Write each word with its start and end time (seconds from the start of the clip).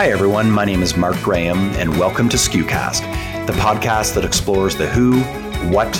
Hi, 0.00 0.08
everyone. 0.08 0.50
My 0.50 0.64
name 0.64 0.82
is 0.82 0.96
Mark 0.96 1.20
Graham, 1.20 1.58
and 1.74 1.90
welcome 1.98 2.30
to 2.30 2.38
SKUcast, 2.38 3.46
the 3.46 3.52
podcast 3.52 4.14
that 4.14 4.24
explores 4.24 4.74
the 4.74 4.86
who, 4.86 5.20
what, 5.70 5.94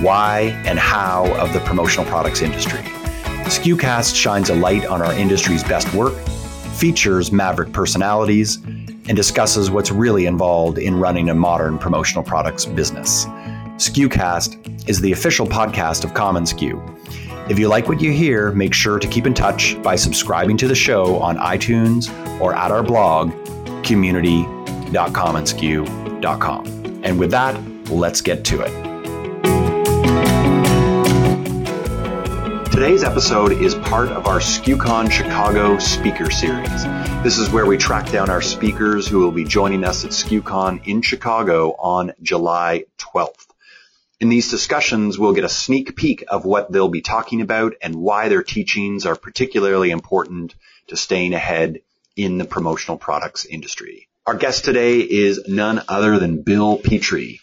why, 0.00 0.58
and 0.64 0.78
how 0.78 1.30
of 1.34 1.52
the 1.52 1.60
promotional 1.60 2.06
products 2.06 2.40
industry. 2.40 2.78
SKUcast 3.50 4.16
shines 4.16 4.48
a 4.48 4.54
light 4.54 4.86
on 4.86 5.02
our 5.02 5.12
industry's 5.12 5.62
best 5.62 5.92
work, 5.92 6.14
features 6.78 7.30
maverick 7.30 7.74
personalities, 7.74 8.56
and 8.64 9.14
discusses 9.14 9.70
what's 9.70 9.90
really 9.90 10.24
involved 10.24 10.78
in 10.78 10.98
running 10.98 11.28
a 11.28 11.34
modern 11.34 11.76
promotional 11.76 12.24
products 12.24 12.64
business. 12.64 13.26
SKUcast 13.76 14.88
is 14.88 14.98
the 15.02 15.12
official 15.12 15.46
podcast 15.46 16.04
of 16.04 16.14
commonsku. 16.14 16.80
If 17.48 17.58
you 17.58 17.68
like 17.68 17.88
what 17.88 18.00
you 18.00 18.12
hear, 18.12 18.52
make 18.52 18.72
sure 18.72 18.98
to 18.98 19.08
keep 19.08 19.26
in 19.26 19.34
touch 19.34 19.80
by 19.82 19.96
subscribing 19.96 20.56
to 20.58 20.68
the 20.68 20.74
show 20.74 21.18
on 21.18 21.36
iTunes 21.38 22.08
or 22.40 22.54
at 22.54 22.70
our 22.70 22.82
blog, 22.82 23.32
community.commonsku.com. 23.84 25.36
And 25.36 25.48
skew.com. 25.48 26.66
And 27.02 27.18
with 27.18 27.30
that, 27.32 27.60
let's 27.90 28.20
get 28.20 28.44
to 28.44 28.60
it. 28.60 28.70
Today's 32.70 33.04
episode 33.04 33.52
is 33.52 33.74
part 33.74 34.08
of 34.08 34.26
our 34.26 34.38
SKUCon 34.38 35.10
Chicago 35.10 35.78
speaker 35.78 36.30
series. 36.30 36.84
This 37.22 37.38
is 37.38 37.50
where 37.50 37.66
we 37.66 37.76
track 37.76 38.10
down 38.10 38.30
our 38.30 38.42
speakers 38.42 39.06
who 39.06 39.18
will 39.18 39.32
be 39.32 39.44
joining 39.44 39.84
us 39.84 40.04
at 40.04 40.10
SKUCon 40.10 40.86
in 40.86 41.02
Chicago 41.02 41.72
on 41.72 42.12
July 42.22 42.84
12th. 42.98 43.51
In 44.22 44.28
these 44.28 44.52
discussions, 44.52 45.18
we'll 45.18 45.32
get 45.32 45.42
a 45.42 45.48
sneak 45.48 45.96
peek 45.96 46.22
of 46.28 46.44
what 46.44 46.70
they'll 46.70 46.88
be 46.88 47.00
talking 47.00 47.40
about 47.40 47.74
and 47.82 47.96
why 47.96 48.28
their 48.28 48.44
teachings 48.44 49.04
are 49.04 49.16
particularly 49.16 49.90
important 49.90 50.54
to 50.86 50.96
staying 50.96 51.34
ahead 51.34 51.80
in 52.14 52.38
the 52.38 52.44
promotional 52.44 52.96
products 52.96 53.44
industry. 53.44 54.06
Our 54.24 54.34
guest 54.34 54.64
today 54.64 55.00
is 55.00 55.48
none 55.48 55.82
other 55.88 56.20
than 56.20 56.42
Bill 56.42 56.76
Petrie. 56.78 57.40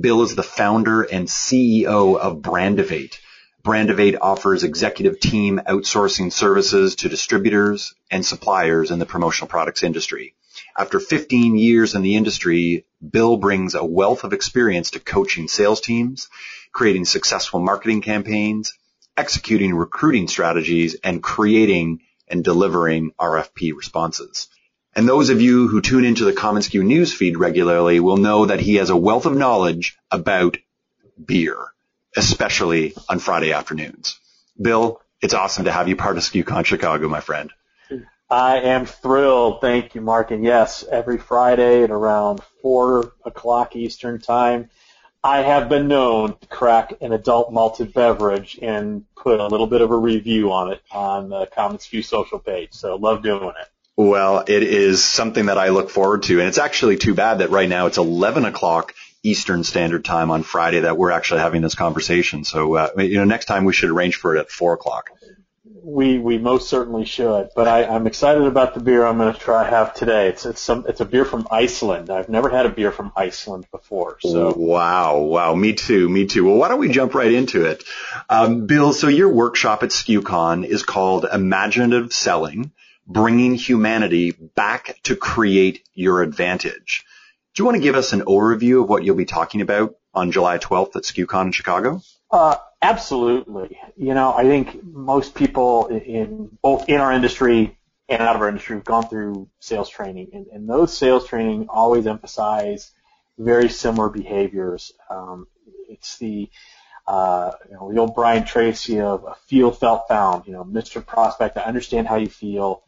Bill 0.00 0.22
is 0.22 0.36
the 0.36 0.44
founder 0.44 1.02
and 1.02 1.26
CEO 1.26 2.16
of 2.16 2.36
Brandivate. 2.42 3.18
Brandivate 3.64 4.18
offers 4.20 4.62
executive 4.62 5.18
team 5.18 5.60
outsourcing 5.66 6.32
services 6.32 6.94
to 6.94 7.08
distributors 7.08 7.92
and 8.08 8.24
suppliers 8.24 8.92
in 8.92 9.00
the 9.00 9.04
promotional 9.04 9.48
products 9.48 9.82
industry. 9.82 10.34
After 10.76 11.00
15 11.00 11.56
years 11.56 11.94
in 11.94 12.02
the 12.02 12.16
industry, 12.16 12.84
Bill 13.08 13.36
brings 13.36 13.74
a 13.74 13.84
wealth 13.84 14.24
of 14.24 14.32
experience 14.32 14.92
to 14.92 15.00
coaching 15.00 15.48
sales 15.48 15.80
teams, 15.80 16.28
creating 16.72 17.04
successful 17.04 17.60
marketing 17.60 18.02
campaigns, 18.02 18.72
executing 19.16 19.74
recruiting 19.74 20.28
strategies, 20.28 20.96
and 21.02 21.22
creating 21.22 22.00
and 22.28 22.44
delivering 22.44 23.12
RFP 23.18 23.74
responses. 23.74 24.48
And 24.94 25.08
those 25.08 25.30
of 25.30 25.40
you 25.40 25.68
who 25.68 25.80
tune 25.80 26.04
into 26.04 26.24
the 26.24 26.32
commonsku 26.32 26.82
newsfeed 26.82 27.36
regularly 27.36 28.00
will 28.00 28.16
know 28.16 28.46
that 28.46 28.60
he 28.60 28.76
has 28.76 28.90
a 28.90 28.96
wealth 28.96 29.26
of 29.26 29.36
knowledge 29.36 29.96
about 30.10 30.58
beer, 31.22 31.56
especially 32.16 32.94
on 33.08 33.18
Friday 33.18 33.52
afternoons. 33.52 34.18
Bill, 34.60 35.00
it's 35.20 35.34
awesome 35.34 35.66
to 35.66 35.72
have 35.72 35.88
you 35.88 35.96
part 35.96 36.16
of 36.16 36.22
SKUCon 36.22 36.64
Chicago, 36.64 37.08
my 37.08 37.20
friend. 37.20 37.52
I 38.30 38.58
am 38.58 38.86
thrilled. 38.86 39.60
Thank 39.60 39.96
you, 39.96 40.00
Mark. 40.00 40.30
And 40.30 40.44
yes, 40.44 40.84
every 40.88 41.18
Friday 41.18 41.82
at 41.82 41.90
around 41.90 42.40
four 42.62 43.12
o'clock 43.24 43.74
Eastern 43.74 44.20
time, 44.20 44.70
I 45.24 45.42
have 45.42 45.68
been 45.68 45.88
known 45.88 46.36
to 46.38 46.46
crack 46.46 46.94
an 47.00 47.12
adult 47.12 47.52
malted 47.52 47.92
beverage 47.92 48.58
and 48.62 49.04
put 49.16 49.40
a 49.40 49.48
little 49.48 49.66
bit 49.66 49.80
of 49.80 49.90
a 49.90 49.96
review 49.96 50.52
on 50.52 50.70
it 50.72 50.80
on 50.92 51.28
the 51.28 51.46
commonsku 51.46 52.04
social 52.04 52.38
page. 52.38 52.72
So 52.72 52.94
love 52.94 53.22
doing 53.22 53.48
it. 53.60 53.68
Well, 53.96 54.44
it 54.46 54.62
is 54.62 55.02
something 55.02 55.46
that 55.46 55.58
I 55.58 55.70
look 55.70 55.90
forward 55.90 56.22
to. 56.24 56.38
And 56.38 56.48
it's 56.48 56.56
actually 56.56 56.96
too 56.96 57.14
bad 57.14 57.38
that 57.38 57.50
right 57.50 57.68
now 57.68 57.86
it's 57.86 57.98
11 57.98 58.44
o'clock 58.44 58.94
Eastern 59.24 59.64
Standard 59.64 60.04
Time 60.04 60.30
on 60.30 60.44
Friday 60.44 60.80
that 60.80 60.96
we're 60.96 61.10
actually 61.10 61.40
having 61.40 61.60
this 61.60 61.74
conversation. 61.74 62.44
So, 62.44 62.74
uh, 62.76 62.90
you 62.96 63.18
know, 63.18 63.24
next 63.24 63.46
time 63.46 63.64
we 63.64 63.72
should 63.72 63.90
arrange 63.90 64.16
for 64.16 64.36
it 64.36 64.40
at 64.40 64.50
four 64.50 64.72
o'clock 64.72 65.10
we 65.90 66.18
we 66.18 66.38
most 66.38 66.68
certainly 66.68 67.04
should. 67.04 67.50
But 67.54 67.68
I, 67.68 67.84
I'm 67.84 68.06
excited 68.06 68.44
about 68.44 68.74
the 68.74 68.80
beer 68.80 69.04
I'm 69.04 69.18
going 69.18 69.32
to 69.32 69.38
try 69.38 69.68
have 69.68 69.94
today. 69.94 70.28
It's 70.28 70.46
it's 70.46 70.60
some 70.60 70.86
it's 70.88 71.00
a 71.00 71.04
beer 71.04 71.24
from 71.24 71.46
Iceland. 71.50 72.10
I've 72.10 72.28
never 72.28 72.48
had 72.48 72.66
a 72.66 72.68
beer 72.68 72.92
from 72.92 73.12
Iceland 73.16 73.66
before. 73.70 74.18
So 74.20 74.54
wow, 74.56 75.18
wow, 75.18 75.54
me 75.54 75.74
too, 75.74 76.08
me 76.08 76.26
too. 76.26 76.44
Well, 76.44 76.56
why 76.56 76.68
don't 76.68 76.80
we 76.80 76.90
jump 76.90 77.14
right 77.14 77.32
into 77.32 77.64
it, 77.66 77.84
um, 78.28 78.66
Bill? 78.66 78.92
So 78.92 79.08
your 79.08 79.28
workshop 79.28 79.82
at 79.82 79.90
SKUCon 79.90 80.64
is 80.64 80.82
called 80.82 81.26
Imaginative 81.30 82.12
Selling: 82.12 82.72
Bringing 83.06 83.54
Humanity 83.54 84.32
Back 84.32 84.98
to 85.04 85.16
Create 85.16 85.84
Your 85.94 86.22
Advantage. 86.22 87.04
Do 87.54 87.62
you 87.62 87.64
want 87.64 87.76
to 87.76 87.82
give 87.82 87.96
us 87.96 88.12
an 88.12 88.22
overview 88.22 88.82
of 88.82 88.88
what 88.88 89.04
you'll 89.04 89.16
be 89.16 89.24
talking 89.24 89.60
about 89.60 89.96
on 90.14 90.30
July 90.30 90.58
12th 90.58 90.96
at 90.96 91.02
SKUCon 91.02 91.46
in 91.46 91.52
Chicago? 91.52 92.00
Uh, 92.30 92.56
absolutely. 92.80 93.78
You 93.96 94.14
know, 94.14 94.32
I 94.32 94.44
think 94.44 94.82
most 94.84 95.34
people 95.34 95.86
in 95.88 96.56
both 96.62 96.88
in 96.88 97.00
our 97.00 97.12
industry 97.12 97.76
and 98.08 98.22
out 98.22 98.36
of 98.36 98.42
our 98.42 98.48
industry 98.48 98.76
have 98.76 98.84
gone 98.84 99.08
through 99.08 99.48
sales 99.60 99.88
training, 99.88 100.30
and, 100.32 100.46
and 100.48 100.68
those 100.68 100.96
sales 100.96 101.26
training 101.26 101.66
always 101.68 102.06
emphasize 102.06 102.92
very 103.38 103.68
similar 103.68 104.08
behaviors. 104.08 104.92
Um, 105.08 105.46
it's 105.88 106.18
the 106.18 106.48
uh, 107.06 107.52
you 107.68 107.74
know, 107.74 107.92
the 107.92 107.98
old 107.98 108.14
Brian 108.14 108.44
Tracy 108.44 109.00
of 109.00 109.24
a 109.24 109.34
feel, 109.46 109.72
felt, 109.72 110.06
found. 110.06 110.46
You 110.46 110.52
know, 110.52 110.64
Mr. 110.64 111.04
Prospect, 111.04 111.56
I 111.58 111.62
understand 111.62 112.06
how 112.06 112.16
you 112.16 112.28
feel. 112.28 112.82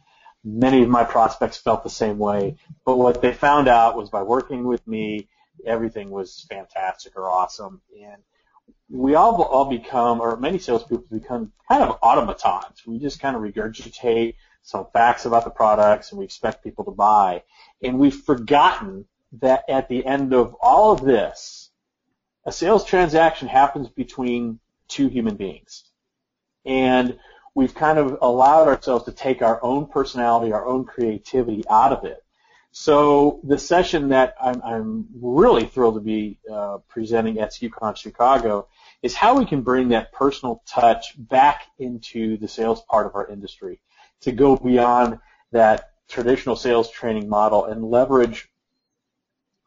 Many 0.45 0.83
of 0.83 0.89
my 0.89 1.03
prospects 1.03 1.57
felt 1.57 1.83
the 1.83 1.89
same 1.89 2.17
way, 2.19 2.57
but 2.85 2.97
what 2.97 3.21
they 3.21 3.33
found 3.33 3.67
out 3.69 3.97
was 3.97 4.09
by 4.09 4.23
working 4.23 4.65
with 4.65 4.85
me, 4.87 5.27
everything 5.65 6.09
was 6.09 6.45
fantastic 6.49 7.13
or 7.17 7.29
awesome. 7.29 7.81
And 8.01 8.21
we 8.93 9.15
all 9.15 9.41
all 9.41 9.65
become, 9.65 10.21
or 10.21 10.37
many 10.37 10.59
salespeople 10.59 11.05
become 11.11 11.51
kind 11.67 11.83
of 11.83 11.97
automatons. 12.03 12.83
We 12.85 12.99
just 12.99 13.19
kind 13.19 13.35
of 13.35 13.41
regurgitate 13.41 14.35
some 14.61 14.85
facts 14.93 15.25
about 15.25 15.45
the 15.45 15.49
products 15.49 16.11
and 16.11 16.19
we 16.19 16.25
expect 16.25 16.63
people 16.63 16.85
to 16.85 16.91
buy. 16.91 17.41
And 17.81 17.97
we've 17.97 18.15
forgotten 18.15 19.05
that 19.41 19.63
at 19.67 19.89
the 19.89 20.05
end 20.05 20.31
of 20.33 20.55
all 20.61 20.91
of 20.91 21.01
this, 21.01 21.71
a 22.45 22.51
sales 22.51 22.85
transaction 22.85 23.47
happens 23.47 23.89
between 23.89 24.59
two 24.87 25.07
human 25.07 25.37
beings. 25.37 25.85
And 26.63 27.17
we've 27.55 27.73
kind 27.73 27.97
of 27.97 28.19
allowed 28.21 28.67
ourselves 28.67 29.05
to 29.05 29.11
take 29.11 29.41
our 29.41 29.61
own 29.63 29.87
personality, 29.87 30.51
our 30.51 30.67
own 30.67 30.85
creativity 30.85 31.63
out 31.67 31.93
of 31.93 32.05
it. 32.05 32.23
So 32.71 33.39
the 33.43 33.57
session 33.57 34.09
that 34.09 34.35
I'm, 34.41 34.61
I'm 34.63 35.07
really 35.15 35.65
thrilled 35.65 35.95
to 35.95 36.01
be 36.01 36.39
uh, 36.51 36.79
presenting 36.89 37.39
at 37.39 37.53
SKUCon 37.53 37.95
Chicago 37.97 38.67
is 39.03 39.13
how 39.13 39.37
we 39.37 39.45
can 39.45 39.61
bring 39.61 39.89
that 39.89 40.13
personal 40.13 40.63
touch 40.65 41.13
back 41.17 41.63
into 41.77 42.37
the 42.37 42.47
sales 42.47 42.81
part 42.89 43.05
of 43.05 43.15
our 43.15 43.27
industry 43.27 43.79
to 44.21 44.31
go 44.31 44.55
beyond 44.55 45.19
that 45.51 45.91
traditional 46.07 46.55
sales 46.55 46.89
training 46.89 47.29
model 47.29 47.65
and 47.65 47.83
leverage 47.83 48.49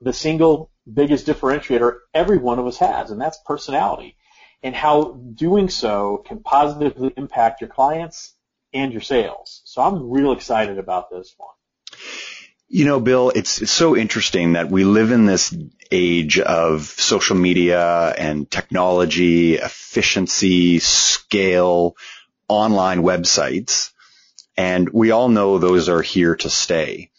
the 0.01 0.13
single 0.13 0.71
biggest 0.93 1.27
differentiator 1.27 1.99
every 2.15 2.39
one 2.39 2.59
of 2.59 2.67
us 2.67 2.79
has, 2.79 3.11
and 3.11 3.21
that's 3.21 3.39
personality, 3.45 4.17
and 4.63 4.75
how 4.75 5.13
doing 5.35 5.69
so 5.69 6.23
can 6.27 6.41
positively 6.41 7.13
impact 7.17 7.61
your 7.61 7.69
clients 7.69 8.35
and 8.73 8.93
your 8.93 9.03
sales. 9.03 9.63
So 9.65 9.83
I'm 9.83 10.11
real 10.11 10.33
excited 10.33 10.79
about 10.79 11.11
this 11.11 11.35
one. 11.37 11.55
You 12.69 12.85
know, 12.85 12.99
Bill, 12.99 13.31
it's, 13.31 13.63
it's 13.63 13.71
so 13.71 13.97
interesting 13.97 14.55
that 14.55 14.71
we 14.71 14.83
live 14.85 15.13
in 15.13 15.25
this 15.25 15.57
age 15.93 16.41
of 16.41 16.83
social 16.85 17.37
media 17.37 18.09
and 18.11 18.51
technology, 18.51 19.55
efficiency, 19.55 20.81
scale, 20.81 21.97
online 22.49 23.03
websites. 23.03 23.93
And 24.57 24.89
we 24.89 25.13
all 25.13 25.29
know 25.29 25.59
those 25.59 25.89
are 25.89 26.03
here 26.03 26.35
to 26.37 26.51
stay. 26.51 27.11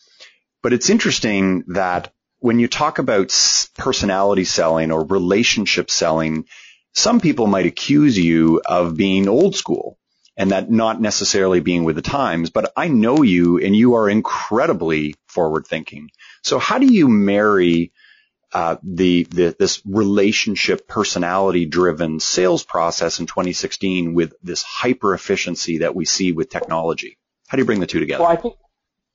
But 0.61 0.73
it's 0.73 0.89
interesting 0.89 1.63
that 1.67 2.11
when 2.39 2.59
you 2.59 2.67
talk 2.67 2.99
about 2.99 3.29
personality 3.77 4.44
selling 4.44 4.91
or 4.91 5.05
relationship 5.05 5.89
selling, 5.89 6.45
some 6.94 7.21
people 7.21 7.47
might 7.47 7.67
accuse 7.67 8.17
you 8.17 8.61
of 8.65 8.97
being 8.97 9.29
old 9.29 9.55
school 9.55 9.97
and 10.37 10.51
that 10.51 10.69
not 10.69 11.01
necessarily 11.01 11.59
being 11.59 11.83
with 11.83 11.95
the 11.95 12.01
times, 12.01 12.51
but 12.51 12.71
I 12.77 12.87
know 12.87 13.23
you 13.23 13.57
and 13.57 13.75
you 13.75 13.95
are 13.95 14.07
incredibly 14.07 15.15
forward 15.25 15.65
thinking. 15.65 16.11
So 16.43 16.59
how 16.59 16.77
do 16.77 16.85
you 16.85 17.07
marry 17.07 17.91
uh, 18.53 18.77
the, 18.83 19.23
the 19.23 19.55
this 19.57 19.81
relationship 19.85 20.87
personality 20.87 21.65
driven 21.65 22.19
sales 22.19 22.63
process 22.63 23.19
in 23.19 23.25
2016 23.25 24.13
with 24.13 24.33
this 24.41 24.61
hyper 24.61 25.13
efficiency 25.13 25.79
that 25.79 25.95
we 25.95 26.05
see 26.05 26.31
with 26.31 26.49
technology? 26.49 27.17
How 27.47 27.57
do 27.57 27.61
you 27.61 27.65
bring 27.65 27.79
the 27.79 27.87
two 27.87 27.99
together? 27.99 28.23
Well, 28.23 28.31
I 28.31 28.35
think, 28.35 28.55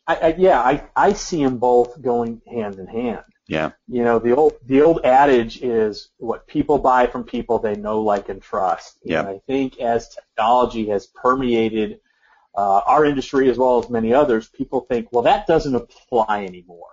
I, 0.06 0.16
I, 0.16 0.34
yeah, 0.36 0.60
I, 0.60 0.88
I 0.96 1.12
see 1.12 1.42
them 1.42 1.58
both 1.58 2.02
going 2.02 2.42
hand 2.50 2.74
in 2.80 2.86
hand. 2.88 3.22
Yeah. 3.52 3.72
You 3.86 4.02
know, 4.02 4.18
the 4.18 4.34
old 4.34 4.54
the 4.64 4.80
old 4.80 5.04
adage 5.04 5.60
is 5.62 6.08
what 6.16 6.46
people 6.46 6.78
buy 6.78 7.06
from 7.06 7.24
people 7.24 7.58
they 7.58 7.76
know, 7.76 8.00
like, 8.00 8.30
and 8.30 8.40
trust. 8.40 8.98
Yeah. 9.04 9.20
And 9.20 9.28
I 9.28 9.40
think 9.46 9.78
as 9.78 10.08
technology 10.08 10.86
has 10.88 11.06
permeated 11.06 12.00
uh, 12.56 12.80
our 12.86 13.04
industry 13.04 13.50
as 13.50 13.58
well 13.58 13.78
as 13.78 13.90
many 13.90 14.14
others, 14.14 14.48
people 14.48 14.80
think, 14.80 15.08
well, 15.12 15.24
that 15.24 15.46
doesn't 15.46 15.74
apply 15.74 16.46
anymore. 16.46 16.92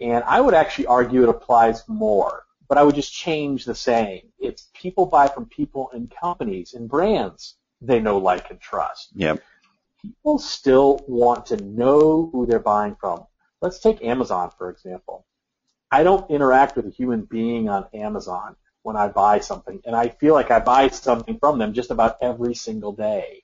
And 0.00 0.24
I 0.24 0.40
would 0.40 0.54
actually 0.54 0.86
argue 0.86 1.22
it 1.22 1.28
applies 1.28 1.86
more, 1.86 2.44
but 2.66 2.78
I 2.78 2.82
would 2.82 2.94
just 2.94 3.12
change 3.12 3.66
the 3.66 3.74
saying. 3.74 4.22
It's 4.38 4.70
people 4.72 5.04
buy 5.04 5.28
from 5.28 5.44
people 5.46 5.90
and 5.92 6.10
companies 6.10 6.72
and 6.72 6.88
brands 6.88 7.56
they 7.82 8.00
know, 8.00 8.16
like, 8.16 8.50
and 8.50 8.58
trust. 8.58 9.10
Yep. 9.16 9.42
People 10.00 10.38
still 10.38 11.04
want 11.06 11.44
to 11.46 11.58
know 11.58 12.30
who 12.32 12.46
they're 12.46 12.58
buying 12.58 12.96
from. 12.98 13.26
Let's 13.60 13.80
take 13.80 14.02
Amazon, 14.02 14.50
for 14.56 14.70
example. 14.70 15.26
I 15.90 16.02
don't 16.02 16.30
interact 16.30 16.76
with 16.76 16.86
a 16.86 16.90
human 16.90 17.22
being 17.22 17.68
on 17.68 17.86
Amazon 17.92 18.56
when 18.82 18.96
I 18.96 19.08
buy 19.08 19.40
something, 19.40 19.80
and 19.84 19.94
I 19.94 20.08
feel 20.08 20.34
like 20.34 20.50
I 20.50 20.60
buy 20.60 20.88
something 20.88 21.38
from 21.38 21.58
them 21.58 21.74
just 21.74 21.90
about 21.90 22.16
every 22.22 22.54
single 22.54 22.92
day. 22.92 23.42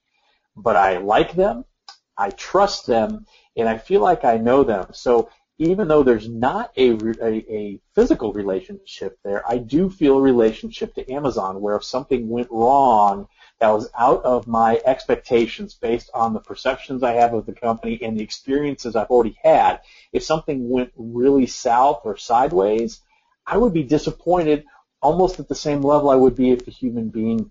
But 0.56 0.76
I 0.76 0.98
like 0.98 1.34
them, 1.34 1.64
I 2.16 2.30
trust 2.30 2.86
them, 2.86 3.26
and 3.56 3.68
I 3.68 3.78
feel 3.78 4.00
like 4.00 4.24
I 4.24 4.38
know 4.38 4.64
them. 4.64 4.86
So 4.92 5.28
even 5.58 5.88
though 5.88 6.02
there's 6.02 6.28
not 6.28 6.70
a, 6.76 6.92
a, 7.22 7.52
a 7.52 7.80
physical 7.94 8.32
relationship 8.32 9.18
there, 9.24 9.42
I 9.48 9.58
do 9.58 9.90
feel 9.90 10.18
a 10.18 10.22
relationship 10.22 10.94
to 10.94 11.12
Amazon 11.12 11.60
where 11.60 11.76
if 11.76 11.84
something 11.84 12.28
went 12.28 12.48
wrong 12.50 13.26
that 13.58 13.70
was 13.70 13.88
out 13.98 14.22
of 14.24 14.46
my 14.46 14.80
expectations 14.84 15.74
based 15.74 16.10
on 16.12 16.34
the 16.34 16.40
perceptions 16.40 17.02
I 17.02 17.12
have 17.12 17.32
of 17.32 17.46
the 17.46 17.54
company 17.54 17.98
and 18.02 18.18
the 18.18 18.22
experiences 18.22 18.96
I've 18.96 19.10
already 19.10 19.38
had, 19.42 19.80
if 20.12 20.22
something 20.22 20.68
went 20.68 20.92
really 20.96 21.46
south 21.46 22.02
or 22.04 22.16
sideways, 22.16 23.00
I 23.46 23.56
would 23.56 23.72
be 23.72 23.82
disappointed 23.82 24.64
almost 25.00 25.40
at 25.40 25.48
the 25.48 25.54
same 25.54 25.82
level 25.82 26.10
I 26.10 26.16
would 26.16 26.36
be 26.36 26.50
if 26.50 26.66
a 26.68 26.70
human 26.70 27.08
being 27.08 27.50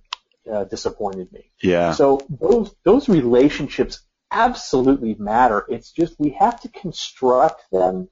uh, 0.52 0.66
disappointed 0.66 1.32
me. 1.32 1.52
Yeah. 1.62 1.94
So 1.94 2.22
those 2.30 2.76
those 2.84 3.10
relationships 3.10 4.02
absolutely 4.32 5.16
matter. 5.16 5.66
It's 5.70 5.92
just 5.92 6.20
we 6.20 6.32
have 6.32 6.62
to 6.62 6.70
construct 6.70 7.64
them 7.72 8.10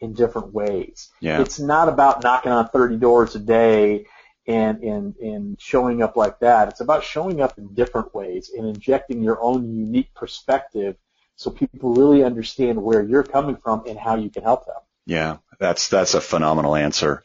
in 0.00 0.12
different 0.14 0.52
ways. 0.52 1.10
Yeah. 1.20 1.40
It's 1.40 1.58
not 1.58 1.88
about 1.88 2.22
knocking 2.22 2.52
on 2.52 2.68
30 2.68 2.96
doors 2.98 3.34
a 3.34 3.38
day 3.38 4.06
and, 4.46 4.82
and, 4.82 5.16
and 5.16 5.60
showing 5.60 6.02
up 6.02 6.16
like 6.16 6.40
that. 6.40 6.68
It's 6.68 6.80
about 6.80 7.04
showing 7.04 7.40
up 7.40 7.58
in 7.58 7.74
different 7.74 8.14
ways 8.14 8.50
and 8.56 8.66
injecting 8.66 9.22
your 9.22 9.42
own 9.42 9.74
unique 9.74 10.14
perspective 10.14 10.96
so 11.36 11.50
people 11.50 11.94
really 11.94 12.22
understand 12.22 12.82
where 12.82 13.02
you're 13.02 13.22
coming 13.22 13.56
from 13.56 13.84
and 13.86 13.98
how 13.98 14.16
you 14.16 14.30
can 14.30 14.42
help 14.42 14.66
them. 14.66 14.76
Yeah, 15.06 15.38
that's 15.58 15.88
that's 15.88 16.14
a 16.14 16.20
phenomenal 16.20 16.76
answer. 16.76 17.24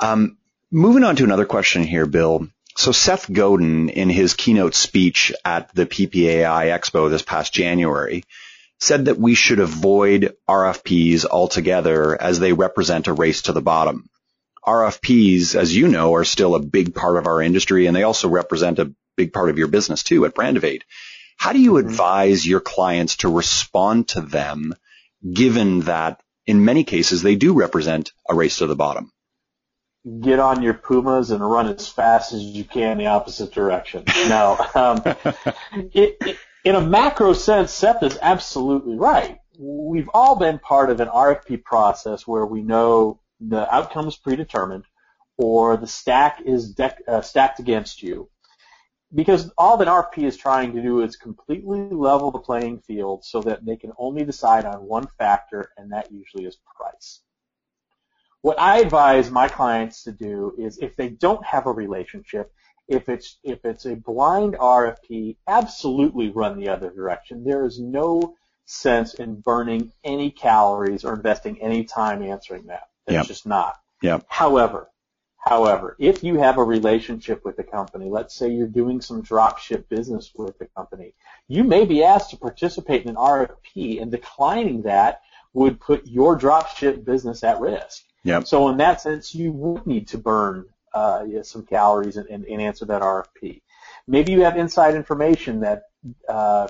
Um, 0.00 0.36
moving 0.70 1.04
on 1.04 1.16
to 1.16 1.24
another 1.24 1.46
question 1.46 1.82
here, 1.82 2.06
Bill. 2.06 2.48
So 2.76 2.92
Seth 2.92 3.32
Godin, 3.32 3.88
in 3.88 4.08
his 4.08 4.34
keynote 4.34 4.74
speech 4.74 5.32
at 5.44 5.74
the 5.74 5.86
PPAI 5.86 6.66
Expo 6.78 7.10
this 7.10 7.22
past 7.22 7.52
January, 7.52 8.22
said 8.78 9.06
that 9.06 9.18
we 9.18 9.34
should 9.34 9.58
avoid 9.58 10.36
RFPs 10.48 11.24
altogether 11.24 12.20
as 12.20 12.38
they 12.38 12.52
represent 12.52 13.08
a 13.08 13.12
race 13.12 13.42
to 13.42 13.52
the 13.52 13.62
bottom. 13.62 14.08
RFPs, 14.68 15.54
as 15.54 15.74
you 15.74 15.88
know, 15.88 16.14
are 16.14 16.24
still 16.24 16.54
a 16.54 16.60
big 16.60 16.94
part 16.94 17.16
of 17.16 17.26
our 17.26 17.40
industry 17.40 17.86
and 17.86 17.96
they 17.96 18.02
also 18.02 18.28
represent 18.28 18.78
a 18.78 18.92
big 19.16 19.32
part 19.32 19.48
of 19.48 19.56
your 19.56 19.68
business 19.68 20.02
too 20.02 20.26
at 20.26 20.34
Brandivate. 20.34 20.82
How 21.38 21.54
do 21.54 21.58
you 21.58 21.72
mm-hmm. 21.72 21.88
advise 21.88 22.46
your 22.46 22.60
clients 22.60 23.16
to 23.18 23.30
respond 23.30 24.08
to 24.08 24.20
them 24.20 24.74
given 25.32 25.80
that 25.80 26.20
in 26.46 26.66
many 26.66 26.84
cases 26.84 27.22
they 27.22 27.34
do 27.34 27.54
represent 27.54 28.12
a 28.28 28.34
race 28.34 28.58
to 28.58 28.66
the 28.66 28.76
bottom? 28.76 29.10
Get 30.20 30.38
on 30.38 30.62
your 30.62 30.74
Pumas 30.74 31.30
and 31.30 31.40
run 31.40 31.66
as 31.66 31.88
fast 31.88 32.34
as 32.34 32.42
you 32.42 32.64
can 32.64 32.92
in 32.92 32.98
the 32.98 33.06
opposite 33.06 33.52
direction. 33.52 34.04
No, 34.28 34.56
um, 34.74 35.02
it, 35.94 36.16
it, 36.20 36.38
in 36.64 36.74
a 36.74 36.80
macro 36.80 37.32
sense, 37.32 37.72
Seth 37.72 38.02
is 38.02 38.18
absolutely 38.20 38.96
right. 38.96 39.38
We've 39.58 40.10
all 40.12 40.36
been 40.36 40.58
part 40.58 40.90
of 40.90 41.00
an 41.00 41.08
RFP 41.08 41.64
process 41.64 42.26
where 42.26 42.46
we 42.46 42.62
know 42.62 43.20
the 43.40 43.72
outcome 43.72 44.08
is 44.08 44.16
predetermined 44.16 44.84
or 45.38 45.76
the 45.76 45.86
stack 45.86 46.42
is 46.44 46.74
dec- 46.74 47.06
uh, 47.06 47.22
stacked 47.22 47.60
against 47.60 48.02
you. 48.02 48.28
Because 49.14 49.50
all 49.56 49.78
that 49.78 49.88
RFP 49.88 50.24
is 50.24 50.36
trying 50.36 50.74
to 50.74 50.82
do 50.82 51.00
is 51.00 51.16
completely 51.16 51.80
level 51.80 52.30
the 52.30 52.40
playing 52.40 52.80
field 52.80 53.24
so 53.24 53.40
that 53.42 53.64
they 53.64 53.76
can 53.76 53.92
only 53.96 54.24
decide 54.24 54.66
on 54.66 54.84
one 54.84 55.06
factor, 55.18 55.70
and 55.78 55.92
that 55.92 56.12
usually 56.12 56.44
is 56.44 56.58
price. 56.76 57.20
What 58.42 58.60
I 58.60 58.80
advise 58.80 59.30
my 59.30 59.48
clients 59.48 60.02
to 60.04 60.12
do 60.12 60.54
is 60.58 60.78
if 60.78 60.94
they 60.96 61.08
don't 61.08 61.44
have 61.44 61.66
a 61.66 61.72
relationship, 61.72 62.52
if 62.86 63.08
it's 63.08 63.38
if 63.42 63.64
it's 63.64 63.86
a 63.86 63.96
blind 63.96 64.54
RFP, 64.54 65.36
absolutely 65.46 66.30
run 66.30 66.58
the 66.58 66.68
other 66.68 66.90
direction. 66.90 67.44
There 67.44 67.64
is 67.64 67.80
no 67.80 68.36
sense 68.66 69.14
in 69.14 69.40
burning 69.40 69.92
any 70.04 70.30
calories 70.30 71.04
or 71.04 71.14
investing 71.14 71.60
any 71.62 71.84
time 71.84 72.22
answering 72.22 72.66
that. 72.66 72.88
It's 73.08 73.14
yep. 73.14 73.26
just 73.26 73.46
not. 73.46 73.76
Yep. 74.02 74.26
However, 74.28 74.88
however, 75.38 75.96
if 75.98 76.22
you 76.22 76.38
have 76.38 76.58
a 76.58 76.62
relationship 76.62 77.44
with 77.44 77.56
the 77.56 77.64
company, 77.64 78.10
let's 78.10 78.34
say 78.34 78.50
you're 78.50 78.66
doing 78.66 79.00
some 79.00 79.22
drop 79.22 79.58
ship 79.58 79.88
business 79.88 80.30
with 80.36 80.58
the 80.58 80.66
company, 80.66 81.14
you 81.48 81.64
may 81.64 81.86
be 81.86 82.04
asked 82.04 82.30
to 82.30 82.36
participate 82.36 83.02
in 83.02 83.08
an 83.08 83.16
RFP 83.16 84.02
and 84.02 84.10
declining 84.10 84.82
that 84.82 85.22
would 85.54 85.80
put 85.80 86.06
your 86.06 86.36
drop 86.36 86.76
ship 86.76 87.04
business 87.04 87.42
at 87.42 87.60
risk. 87.60 88.04
Yep. 88.24 88.46
So 88.46 88.68
in 88.68 88.76
that 88.76 89.00
sense, 89.00 89.34
you 89.34 89.50
would 89.52 89.86
need 89.86 90.08
to 90.08 90.18
burn 90.18 90.66
uh, 90.92 91.24
some 91.42 91.64
calories 91.64 92.16
and, 92.16 92.28
and, 92.28 92.44
and, 92.44 92.60
answer 92.60 92.84
that 92.86 93.02
RFP. 93.02 93.62
Maybe 94.06 94.32
you 94.32 94.42
have 94.42 94.56
inside 94.56 94.94
information 94.94 95.60
that 95.60 95.84
uh, 96.28 96.68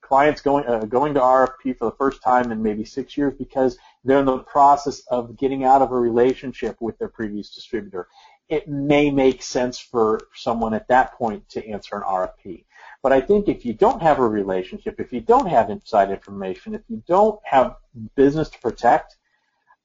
clients 0.00 0.40
going 0.40 0.66
uh, 0.66 0.84
going 0.84 1.14
to 1.14 1.20
RFP 1.20 1.76
for 1.76 1.86
the 1.90 1.96
first 1.96 2.22
time 2.22 2.50
in 2.50 2.62
maybe 2.62 2.84
six 2.84 3.16
years 3.16 3.34
because 3.38 3.78
they're 4.08 4.20
in 4.20 4.26
the 4.26 4.38
process 4.38 5.00
of 5.08 5.36
getting 5.36 5.64
out 5.64 5.82
of 5.82 5.92
a 5.92 5.98
relationship 5.98 6.76
with 6.80 6.98
their 6.98 7.08
previous 7.08 7.54
distributor. 7.54 8.08
It 8.48 8.68
may 8.68 9.10
make 9.10 9.42
sense 9.42 9.78
for 9.78 10.20
someone 10.34 10.74
at 10.74 10.88
that 10.88 11.14
point 11.14 11.48
to 11.50 11.66
answer 11.68 11.96
an 11.96 12.02
RFP. 12.02 12.64
But 13.02 13.12
I 13.12 13.20
think 13.20 13.48
if 13.48 13.64
you 13.64 13.74
don't 13.74 14.02
have 14.02 14.18
a 14.18 14.26
relationship, 14.26 14.98
if 14.98 15.12
you 15.12 15.20
don't 15.20 15.46
have 15.46 15.70
inside 15.70 16.10
information, 16.10 16.74
if 16.74 16.82
you 16.88 17.02
don't 17.06 17.38
have 17.44 17.76
business 18.16 18.48
to 18.50 18.58
protect, 18.60 19.16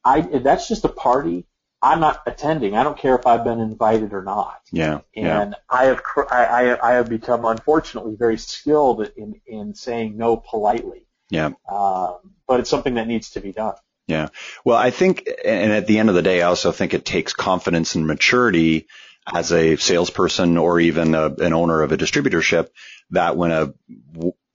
I, 0.05 0.21
that's 0.21 0.67
just 0.67 0.85
a 0.85 0.89
party 0.89 1.45
I'm 1.83 1.99
not 1.99 2.23
attending. 2.25 2.77
I 2.77 2.83
don't 2.83 2.97
care 2.97 3.15
if 3.15 3.27
I've 3.27 3.43
been 3.43 3.59
invited 3.59 4.13
or 4.13 4.23
not. 4.23 4.61
Yeah. 4.71 5.01
And 5.17 5.51
yeah. 5.51 5.53
I 5.69 5.85
have 5.85 6.01
I, 6.31 6.77
I 6.81 6.93
have 6.93 7.09
become 7.09 7.43
unfortunately 7.43 8.15
very 8.15 8.37
skilled 8.37 9.11
in 9.17 9.41
in 9.45 9.75
saying 9.75 10.15
no 10.15 10.37
politely. 10.37 11.07
Yeah. 11.29 11.51
Um, 11.69 12.19
but 12.47 12.61
it's 12.61 12.69
something 12.69 12.93
that 12.93 13.07
needs 13.07 13.31
to 13.31 13.41
be 13.41 13.51
done. 13.51 13.75
Yeah. 14.07 14.29
Well, 14.65 14.77
I 14.77 14.89
think, 14.89 15.27
and 15.45 15.71
at 15.71 15.87
the 15.87 15.99
end 15.99 16.09
of 16.09 16.15
the 16.15 16.21
day, 16.21 16.41
I 16.41 16.47
also 16.47 16.71
think 16.71 16.93
it 16.93 17.05
takes 17.05 17.33
confidence 17.33 17.95
and 17.95 18.05
maturity 18.05 18.87
as 19.31 19.53
a 19.53 19.77
salesperson 19.77 20.57
or 20.57 20.79
even 20.79 21.15
a, 21.15 21.27
an 21.27 21.53
owner 21.53 21.81
of 21.81 21.91
a 21.93 21.97
distributorship 21.97 22.69
that 23.11 23.37
when 23.37 23.51
a, 23.51 23.73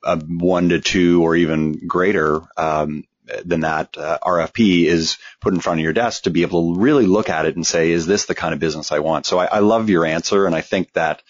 a 0.05 0.19
one 0.19 0.69
to 0.69 0.81
two 0.81 1.23
or 1.23 1.35
even 1.35 1.87
greater 1.87 2.43
um, 2.59 3.05
than 3.45 3.61
that 3.61 3.97
uh, 3.97 4.19
RFP 4.23 4.85
is 4.85 5.19
put 5.41 5.55
in 5.55 5.61
front 5.61 5.81
of 5.81 5.85
your 5.85 5.93
desk 5.93 6.25
to 6.25 6.31
be 6.31 6.43
able 6.43 6.75
to 6.75 6.81
really 6.81 7.07
look 7.07 7.31
at 7.31 7.47
it 7.47 7.57
and 7.57 7.67
say, 7.67 7.91
is 7.91 8.07
this 8.07 8.27
the 8.27 8.35
kind 8.35 8.53
of 8.53 8.61
business 8.61 8.93
I 8.93 8.99
want? 8.99 9.27
So 9.27 9.39
I, 9.39 9.47
I 9.47 9.59
love 9.61 9.89
your 9.91 10.05
answer, 10.05 10.47
and 10.47 10.55
I 10.55 10.61
think 10.61 10.93
that 10.93 11.23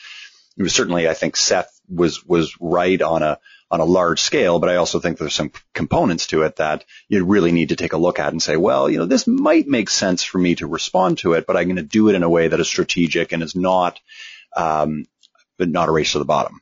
it 0.56 0.62
was 0.62 0.74
certainly 0.74 1.08
I 1.08 1.14
think 1.14 1.36
Seth 1.36 1.80
was 1.88 2.24
was 2.24 2.56
right 2.60 3.00
on 3.00 3.22
a 3.22 3.38
on 3.70 3.80
a 3.80 3.84
large 3.84 4.20
scale, 4.20 4.58
but 4.58 4.70
I 4.70 4.76
also 4.76 4.98
think 4.98 5.18
there's 5.18 5.34
some 5.34 5.52
components 5.74 6.28
to 6.28 6.42
it 6.42 6.56
that 6.56 6.84
you 7.08 7.24
really 7.24 7.52
need 7.52 7.68
to 7.68 7.76
take 7.76 7.92
a 7.92 7.98
look 7.98 8.18
at 8.18 8.32
and 8.32 8.42
say, 8.42 8.56
well, 8.56 8.88
you 8.88 8.98
know, 8.98 9.04
this 9.04 9.26
might 9.26 9.68
make 9.68 9.90
sense 9.90 10.22
for 10.22 10.38
me 10.38 10.54
to 10.54 10.66
respond 10.66 11.18
to 11.18 11.34
it, 11.34 11.46
but 11.46 11.56
I'm 11.56 11.66
going 11.66 11.76
to 11.76 11.82
do 11.82 12.08
it 12.08 12.14
in 12.14 12.22
a 12.22 12.30
way 12.30 12.48
that 12.48 12.60
is 12.60 12.66
strategic 12.66 13.32
and 13.32 13.42
is 13.42 13.54
not, 13.54 14.00
um, 14.56 15.04
not 15.58 15.88
a 15.88 15.92
race 15.92 16.12
to 16.12 16.18
the 16.18 16.24
bottom. 16.24 16.60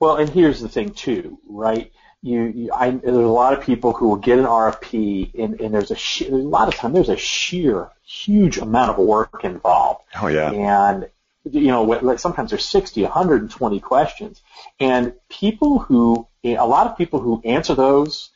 Well, 0.00 0.16
and 0.16 0.28
here's 0.28 0.60
the 0.60 0.68
thing 0.68 0.90
too, 0.90 1.38
right? 1.48 1.92
you, 2.26 2.42
you 2.44 2.72
I, 2.72 2.90
there's 2.90 3.16
a 3.16 3.20
lot 3.20 3.52
of 3.52 3.62
people 3.62 3.92
who 3.92 4.08
will 4.08 4.16
get 4.16 4.38
an 4.38 4.46
RFP, 4.46 5.38
and, 5.38 5.60
and 5.60 5.72
there's 5.72 5.92
a, 5.92 5.96
sh- 5.96 6.22
a 6.22 6.34
lot 6.34 6.68
of 6.68 6.74
time 6.74 6.92
there's 6.92 7.08
a 7.08 7.16
sheer 7.16 7.90
huge 8.04 8.58
amount 8.58 8.90
of 8.90 8.98
work 8.98 9.44
involved. 9.44 10.02
Oh 10.20 10.26
yeah. 10.26 10.50
And 10.50 11.08
you 11.50 11.68
know, 11.68 11.82
like 11.84 12.18
sometimes 12.18 12.50
there's 12.50 12.64
60, 12.64 13.02
120 13.02 13.80
questions, 13.80 14.42
and 14.80 15.14
people 15.28 15.78
who, 15.78 16.26
a 16.44 16.66
lot 16.66 16.86
of 16.86 16.96
people 16.98 17.20
who 17.20 17.40
answer 17.44 17.74
those, 17.74 18.30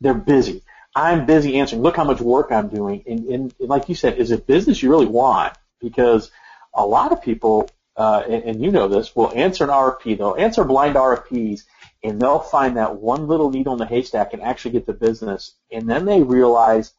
they're 0.00 0.14
busy. 0.14 0.62
I'm 0.94 1.26
busy 1.26 1.58
answering. 1.58 1.82
Look 1.82 1.96
how 1.96 2.04
much 2.04 2.20
work 2.20 2.52
I'm 2.52 2.68
doing. 2.68 3.02
And, 3.06 3.26
and, 3.26 3.54
and 3.58 3.68
like 3.68 3.88
you 3.88 3.94
said, 3.94 4.18
is 4.18 4.30
it 4.30 4.46
business 4.46 4.82
you 4.82 4.90
really 4.90 5.06
want? 5.06 5.56
Because 5.80 6.30
a 6.72 6.86
lot 6.86 7.10
of 7.10 7.22
people, 7.22 7.68
uh, 7.96 8.22
and, 8.28 8.44
and 8.44 8.62
you 8.64 8.70
know 8.70 8.86
this, 8.86 9.14
will 9.16 9.32
answer 9.34 9.64
an 9.64 9.70
RFP. 9.70 10.18
They'll 10.18 10.36
answer 10.36 10.62
blind 10.64 10.94
RFPs 10.94 11.62
and 12.04 12.20
they'll 12.20 12.38
find 12.38 12.76
that 12.76 13.00
one 13.00 13.26
little 13.26 13.50
needle 13.50 13.72
in 13.72 13.78
the 13.78 13.86
haystack 13.86 14.34
and 14.34 14.42
actually 14.42 14.72
get 14.72 14.86
the 14.86 14.92
business, 14.92 15.54
and 15.72 15.88
then 15.88 16.04
they 16.04 16.22
realize, 16.22 16.92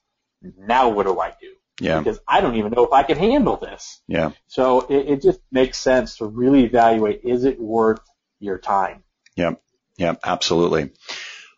now 0.57 0.89
what 0.89 1.05
do 1.05 1.19
I 1.19 1.31
do? 1.39 1.53
Yeah. 1.79 1.99
Because 1.99 2.19
I 2.27 2.41
don't 2.41 2.55
even 2.55 2.71
know 2.71 2.85
if 2.85 2.93
I 2.93 3.03
can 3.03 3.17
handle 3.17 3.57
this. 3.57 4.01
Yeah. 4.07 4.31
So 4.47 4.81
it, 4.81 5.09
it 5.09 5.21
just 5.21 5.39
makes 5.51 5.77
sense 5.77 6.17
to 6.17 6.25
really 6.25 6.63
evaluate, 6.63 7.21
is 7.23 7.43
it 7.43 7.59
worth 7.59 8.01
your 8.39 8.57
time? 8.57 9.03
Yeah. 9.35 9.55
Yeah, 9.97 10.15
absolutely. 10.23 10.91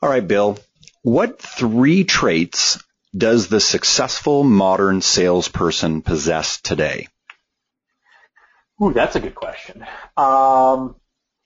All 0.02 0.10
right, 0.10 0.28
Bill. 0.28 0.58
What 1.04 1.42
three 1.42 2.04
traits 2.04 2.84
does 3.16 3.48
the 3.48 3.60
successful 3.60 4.44
modern 4.44 5.02
salesperson 5.02 6.02
possess 6.02 6.62
today? 6.62 7.08
Ooh, 8.82 8.94
that's 8.94 9.16
a 9.16 9.20
good 9.20 9.36
question. 9.36 9.86
Um, 10.16 10.96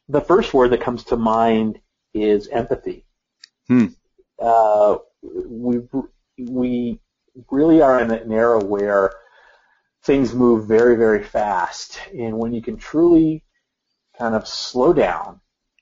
the 0.09 0.21
first 0.21 0.53
word 0.53 0.71
that 0.71 0.81
comes 0.81 1.05
to 1.05 1.15
mind 1.15 1.79
is 2.13 2.47
empathy. 2.47 3.05
Hmm. 3.67 3.87
Uh, 4.37 4.97
we 5.21 5.81
we 6.37 6.99
really 7.49 7.81
are 7.81 7.99
in 8.01 8.11
an 8.11 8.31
era 8.31 8.63
where 8.63 9.11
things 10.03 10.33
move 10.33 10.67
very 10.67 10.95
very 10.95 11.23
fast, 11.23 11.99
and 12.17 12.37
when 12.37 12.53
you 12.53 12.61
can 12.61 12.77
truly 12.77 13.43
kind 14.17 14.35
of 14.35 14.47
slow 14.47 14.93
down, 14.93 15.39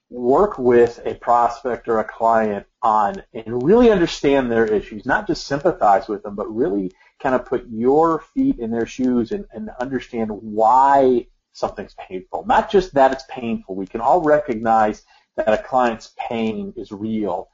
work 0.10 0.58
with 0.58 1.00
a 1.06 1.14
prospect 1.16 1.88
or 1.88 2.00
a 2.00 2.04
client 2.04 2.66
on 2.82 3.22
and 3.34 3.64
really 3.64 3.92
understand 3.92 4.52
their 4.52 4.66
issues, 4.66 5.06
not 5.06 5.28
just 5.28 5.46
sympathize 5.46 6.08
with 6.08 6.24
them, 6.24 6.36
but 6.36 6.54
really 6.54 6.92
kind 7.20 7.36
of 7.36 7.46
put 7.46 7.68
your 7.70 8.20
feet 8.34 8.60
in 8.60 8.72
their 8.72 8.86
shoes 8.86 9.32
and, 9.32 9.46
and 9.52 9.70
understand 9.80 10.30
why 10.32 11.28
something's 11.54 11.96
painful. 11.96 12.46
Not 12.46 12.72
just 12.72 12.94
that 12.94 13.12
it's 13.12 13.26
painful. 13.30 13.76
We 13.76 13.86
can 13.86 14.02
all 14.02 14.22
recognize 14.22 15.04
that 15.36 15.54
a 15.54 15.62
client's 15.62 16.14
pain 16.18 16.74
is 16.76 16.92
real. 16.92 17.50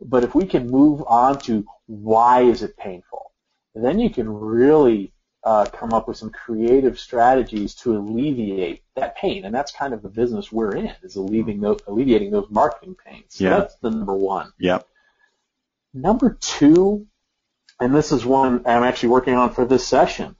But 0.00 0.24
if 0.24 0.34
we 0.34 0.46
can 0.46 0.70
move 0.70 1.02
on 1.06 1.38
to 1.40 1.64
why 1.86 2.42
is 2.42 2.62
it 2.62 2.76
painful, 2.76 3.27
then 3.84 3.98
you 3.98 4.10
can 4.10 4.28
really 4.28 5.12
uh, 5.44 5.66
come 5.66 5.92
up 5.92 6.08
with 6.08 6.16
some 6.16 6.30
creative 6.30 6.98
strategies 6.98 7.74
to 7.74 7.96
alleviate 7.96 8.82
that 8.96 9.16
pain. 9.16 9.44
And 9.44 9.54
that's 9.54 9.72
kind 9.72 9.94
of 9.94 10.02
the 10.02 10.08
business 10.08 10.50
we're 10.50 10.74
in, 10.74 10.92
is 11.02 11.16
alleviating 11.16 11.60
those, 11.60 11.80
alleviating 11.86 12.30
those 12.30 12.48
marketing 12.50 12.96
pains. 13.04 13.24
So 13.28 13.44
yeah. 13.44 13.50
that's 13.58 13.76
the 13.76 13.90
number 13.90 14.14
one. 14.14 14.52
Yep. 14.58 14.86
Number 15.94 16.36
two, 16.40 17.06
and 17.80 17.94
this 17.94 18.12
is 18.12 18.26
one 18.26 18.62
I'm 18.66 18.82
actually 18.82 19.10
working 19.10 19.34
on 19.34 19.54
for 19.54 19.64
this 19.64 19.86
session, 19.86 20.36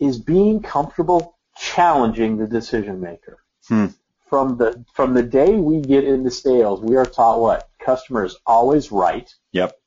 is 0.00 0.18
being 0.18 0.60
comfortable 0.60 1.38
challenging 1.56 2.36
the 2.36 2.46
decision 2.46 3.00
maker. 3.00 3.38
Hmm. 3.68 3.86
From 4.28 4.58
the 4.58 4.84
from 4.94 5.14
the 5.14 5.22
day 5.22 5.54
we 5.54 5.80
get 5.80 6.04
into 6.04 6.30
sales, 6.30 6.80
we 6.80 6.96
are 6.96 7.06
taught 7.06 7.40
what 7.40 7.68
customer 7.78 8.24
is 8.24 8.36
always 8.46 8.90
right. 8.90 9.32
Yep. 9.52 9.78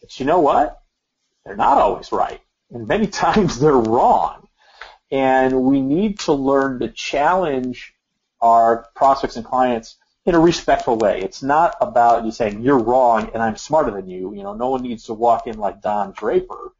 But 0.00 0.20
you 0.20 0.26
know 0.26 0.40
what? 0.40 0.78
They're 1.48 1.56
not 1.56 1.78
always 1.78 2.12
right, 2.12 2.42
and 2.70 2.86
many 2.86 3.06
times 3.24 3.58
they're 3.58 3.72
wrong. 3.72 4.46
And 5.10 5.62
we 5.62 5.80
need 5.80 6.18
to 6.20 6.34
learn 6.34 6.80
to 6.80 6.88
challenge 6.88 7.94
our 8.42 8.86
prospects 8.94 9.36
and 9.36 9.46
clients 9.46 9.96
in 10.26 10.34
a 10.34 10.38
respectful 10.38 10.98
way. 10.98 11.22
It's 11.22 11.42
not 11.42 11.74
about 11.80 12.26
you 12.26 12.32
saying 12.32 12.60
you're 12.60 12.78
wrong 12.78 13.30
and 13.32 13.42
I'm 13.42 13.56
smarter 13.56 13.90
than 13.90 14.10
you. 14.10 14.34
You 14.34 14.42
know, 14.42 14.52
no 14.52 14.68
one 14.68 14.82
needs 14.82 15.04
to 15.04 15.14
walk 15.14 15.46
in 15.46 15.56
like 15.56 15.80
Don 15.80 16.12
Draper 16.12 16.74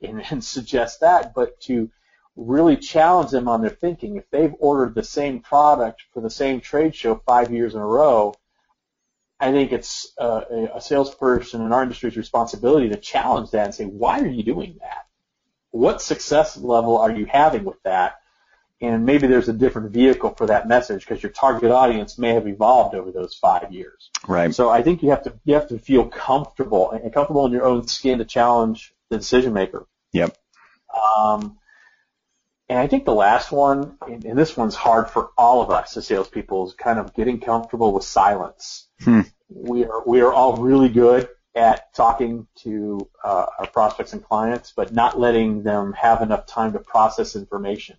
and, 0.00 0.24
and 0.30 0.42
suggest 0.42 1.00
that, 1.00 1.34
but 1.34 1.60
to 1.62 1.90
really 2.36 2.78
challenge 2.78 3.32
them 3.32 3.48
on 3.48 3.60
their 3.60 3.68
thinking. 3.68 4.16
If 4.16 4.30
they've 4.30 4.54
ordered 4.58 4.94
the 4.94 5.04
same 5.04 5.40
product 5.40 6.04
for 6.14 6.22
the 6.22 6.30
same 6.30 6.62
trade 6.62 6.94
show 6.94 7.20
five 7.26 7.52
years 7.52 7.74
in 7.74 7.82
a 7.82 7.86
row, 7.86 8.32
I 9.38 9.52
think 9.52 9.72
it's 9.72 10.12
uh, 10.18 10.42
a 10.74 10.80
salesperson 10.80 11.60
in 11.60 11.72
our 11.72 11.82
industry's 11.82 12.16
responsibility 12.16 12.88
to 12.88 12.96
challenge 12.96 13.50
that 13.50 13.66
and 13.66 13.74
say, 13.74 13.84
why 13.84 14.20
are 14.20 14.26
you 14.26 14.42
doing 14.42 14.78
that? 14.80 15.06
What 15.70 16.00
success 16.00 16.56
level 16.56 16.96
are 16.96 17.10
you 17.10 17.26
having 17.26 17.64
with 17.64 17.82
that? 17.82 18.16
And 18.80 19.04
maybe 19.04 19.26
there's 19.26 19.48
a 19.48 19.54
different 19.54 19.92
vehicle 19.92 20.34
for 20.36 20.46
that 20.46 20.68
message 20.68 21.00
because 21.06 21.22
your 21.22 21.32
target 21.32 21.70
audience 21.70 22.18
may 22.18 22.34
have 22.34 22.46
evolved 22.46 22.94
over 22.94 23.10
those 23.10 23.34
five 23.34 23.72
years. 23.72 24.10
Right. 24.26 24.54
So 24.54 24.68
I 24.68 24.82
think 24.82 25.02
you 25.02 25.10
have 25.10 25.24
to 25.24 25.34
you 25.44 25.54
have 25.54 25.68
to 25.68 25.78
feel 25.78 26.06
comfortable 26.06 26.90
and 26.90 27.12
comfortable 27.12 27.46
in 27.46 27.52
your 27.52 27.64
own 27.64 27.88
skin 27.88 28.18
to 28.18 28.24
challenge 28.24 28.94
the 29.08 29.16
decision 29.16 29.52
maker. 29.54 29.86
Yep. 30.12 30.36
Um, 31.16 31.58
and 32.68 32.78
I 32.78 32.88
think 32.88 33.04
the 33.04 33.14
last 33.14 33.52
one, 33.52 33.96
and 34.06 34.38
this 34.38 34.56
one's 34.56 34.74
hard 34.74 35.08
for 35.08 35.30
all 35.38 35.62
of 35.62 35.70
us 35.70 35.96
as 35.96 36.06
salespeople, 36.06 36.66
is 36.66 36.74
kind 36.74 36.98
of 36.98 37.14
getting 37.14 37.40
comfortable 37.40 37.92
with 37.92 38.04
silence. 38.04 38.88
Hmm. 39.02 39.22
We 39.48 39.84
are 39.84 40.02
we 40.04 40.20
are 40.22 40.32
all 40.32 40.56
really 40.56 40.88
good 40.88 41.28
at 41.54 41.94
talking 41.94 42.48
to 42.62 43.08
uh, 43.22 43.46
our 43.58 43.66
prospects 43.68 44.12
and 44.12 44.22
clients, 44.22 44.72
but 44.76 44.92
not 44.92 45.18
letting 45.18 45.62
them 45.62 45.92
have 45.92 46.22
enough 46.22 46.46
time 46.46 46.72
to 46.72 46.80
process 46.80 47.36
information. 47.36 47.96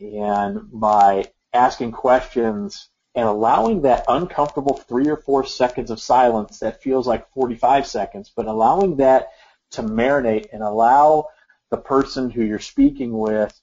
And 0.00 0.68
by 0.72 1.30
asking 1.52 1.92
questions 1.92 2.88
and 3.14 3.26
allowing 3.26 3.82
that 3.82 4.04
uncomfortable 4.08 4.76
three 4.76 5.08
or 5.08 5.16
four 5.16 5.46
seconds 5.46 5.90
of 5.92 6.00
silence 6.00 6.58
that 6.58 6.82
feels 6.82 7.06
like 7.06 7.30
45 7.30 7.86
seconds, 7.86 8.32
but 8.34 8.46
allowing 8.46 8.96
that 8.96 9.28
to 9.70 9.82
marinate 9.82 10.48
and 10.52 10.62
allow 10.62 11.28
the 11.70 11.76
person 11.76 12.30
who 12.30 12.42
you're 12.42 12.58
speaking 12.58 13.16
with 13.16 13.58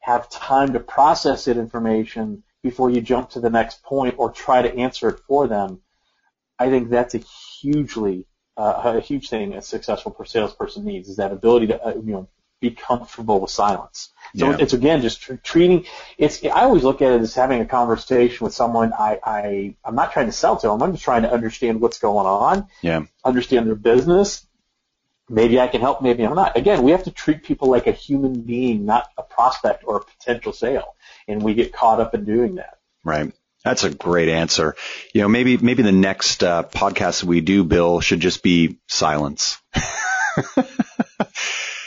have 0.00 0.30
time 0.30 0.72
to 0.72 0.80
process 0.80 1.46
that 1.46 1.56
information 1.56 2.42
before 2.62 2.90
you 2.90 3.00
jump 3.00 3.30
to 3.30 3.40
the 3.40 3.50
next 3.50 3.82
point 3.82 4.14
or 4.18 4.30
try 4.30 4.62
to 4.62 4.74
answer 4.76 5.08
it 5.08 5.20
for 5.26 5.48
them. 5.48 5.80
I 6.58 6.70
think 6.70 6.90
that's 6.90 7.14
a 7.14 7.18
hugely 7.18 8.26
uh, 8.56 8.94
a 8.96 9.00
huge 9.00 9.28
thing 9.28 9.52
a 9.54 9.60
successful 9.60 10.16
salesperson 10.24 10.84
needs 10.84 11.08
is 11.08 11.16
that 11.16 11.30
ability 11.32 11.66
to 11.68 11.84
uh, 11.84 11.94
you 11.94 12.12
know 12.12 12.28
be 12.60 12.70
comfortable 12.70 13.38
with 13.40 13.50
silence. 13.50 14.10
So 14.34 14.50
Yeah. 14.50 14.56
it's 14.58 14.72
again 14.72 15.02
just 15.02 15.20
tr- 15.20 15.34
treating. 15.34 15.84
It's 16.16 16.42
I 16.44 16.62
always 16.62 16.82
look 16.84 17.02
at 17.02 17.12
it 17.12 17.20
as 17.20 17.34
having 17.34 17.60
a 17.60 17.66
conversation 17.66 18.44
with 18.44 18.54
someone. 18.54 18.92
I 18.94 19.20
I 19.22 19.76
I'm 19.84 19.94
not 19.94 20.12
trying 20.12 20.26
to 20.26 20.32
sell 20.32 20.56
to 20.56 20.68
them. 20.68 20.82
I'm 20.82 20.92
just 20.92 21.04
trying 21.04 21.22
to 21.22 21.32
understand 21.32 21.80
what's 21.80 21.98
going 21.98 22.26
on, 22.26 22.68
Yeah. 22.80 23.02
understand 23.24 23.66
their 23.66 23.74
business. 23.74 24.45
Maybe 25.28 25.58
I 25.60 25.66
can 25.66 25.80
help. 25.80 26.02
Maybe 26.02 26.24
I'm 26.24 26.34
not. 26.34 26.56
Again, 26.56 26.82
we 26.82 26.92
have 26.92 27.04
to 27.04 27.10
treat 27.10 27.42
people 27.42 27.68
like 27.68 27.86
a 27.86 27.92
human 27.92 28.42
being, 28.42 28.86
not 28.86 29.08
a 29.18 29.22
prospect 29.22 29.84
or 29.86 29.96
a 29.96 30.04
potential 30.04 30.52
sale, 30.52 30.94
and 31.26 31.42
we 31.42 31.54
get 31.54 31.72
caught 31.72 32.00
up 32.00 32.14
in 32.14 32.24
doing 32.24 32.56
that. 32.56 32.78
Right. 33.04 33.32
That's 33.64 33.82
a 33.82 33.90
great 33.90 34.28
answer. 34.28 34.76
You 35.12 35.22
know, 35.22 35.28
maybe 35.28 35.56
maybe 35.56 35.82
the 35.82 35.90
next 35.90 36.44
uh, 36.44 36.62
podcast 36.62 37.24
we 37.24 37.40
do, 37.40 37.64
Bill, 37.64 38.00
should 38.00 38.20
just 38.20 38.42
be 38.42 38.78
silence. 38.86 39.58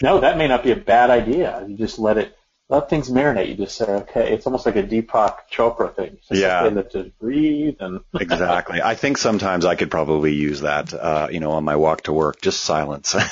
No, 0.02 0.22
that 0.22 0.38
may 0.38 0.48
not 0.48 0.64
be 0.64 0.72
a 0.72 0.76
bad 0.76 1.10
idea. 1.10 1.66
You 1.68 1.76
just 1.76 2.00
let 2.00 2.18
it 2.18 2.36
let 2.70 2.88
things 2.90 3.10
marinate. 3.10 3.50
You 3.50 3.56
just 3.56 3.76
say, 3.78 3.86
okay, 3.86 4.32
it's 4.32 4.46
almost 4.46 4.66
like 4.66 4.76
a 4.76 4.84
Deepak 4.84 5.38
Chopra 5.52 5.94
thing. 5.96 6.18
Just 6.28 6.40
Yeah. 6.40 6.70
just 6.92 7.18
breathe 7.20 7.78
and 7.80 8.02
exactly. 8.20 8.82
I 8.82 8.94
think 8.96 9.18
sometimes 9.18 9.66
I 9.66 9.76
could 9.76 9.90
probably 9.90 10.34
use 10.36 10.62
that, 10.62 10.94
uh, 10.94 11.28
you 11.32 11.40
know, 11.40 11.52
on 11.52 11.64
my 11.64 11.76
walk 11.76 12.04
to 12.04 12.14
work, 12.14 12.42
just 12.42 12.62
silence. 12.62 13.16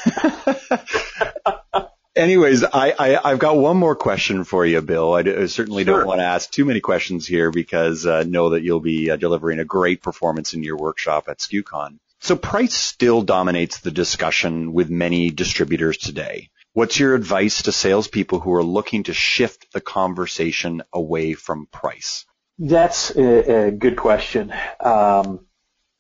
Anyways, 2.16 2.64
I, 2.64 2.96
I, 2.98 3.32
I've 3.32 3.38
got 3.38 3.58
one 3.58 3.78
more 3.78 3.96
question 3.96 4.44
for 4.44 4.66
you, 4.66 4.82
Bill. 4.82 5.14
I, 5.14 5.22
d- 5.22 5.36
I 5.36 5.46
certainly 5.46 5.84
Sure. 5.86 6.00
don't 6.00 6.08
want 6.08 6.20
to 6.20 6.24
ask 6.26 6.50
too 6.50 6.66
many 6.66 6.80
questions 6.80 7.28
here 7.28 7.52
because 7.52 8.08
uh, 8.08 8.24
know 8.24 8.50
that 8.52 8.64
you'll 8.64 8.80
be 8.80 9.12
uh, 9.12 9.18
delivering 9.18 9.60
a 9.60 9.66
great 9.66 10.02
performance 10.02 10.56
in 10.56 10.64
your 10.64 10.78
workshop 10.78 11.26
at 11.30 11.38
SKUCon. 11.38 12.00
So 12.20 12.36
price 12.36 12.74
still 12.74 13.22
dominates 13.22 13.82
the 13.82 13.92
discussion 13.92 14.74
with 14.74 14.90
many 14.90 15.30
distributors 15.30 16.00
today. 16.00 16.50
What's 16.78 17.00
your 17.00 17.16
advice 17.16 17.64
to 17.64 17.72
salespeople 17.72 18.40
who 18.40 18.54
are 18.54 18.64
looking 18.64 19.02
to 19.06 19.14
shift 19.16 19.74
the 19.74 19.82
conversation 19.82 20.84
away 20.94 21.34
from 21.34 21.66
price? 21.66 22.28
That's 22.60 23.10
a, 23.16 23.70
a 23.70 23.72
good 23.72 23.98
question. 23.98 24.54
Um, 24.80 25.48